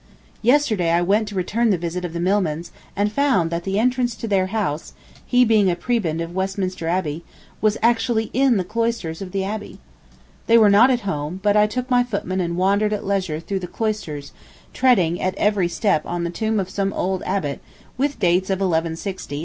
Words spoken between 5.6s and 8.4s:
a prebend of Westminster Abbey, was actually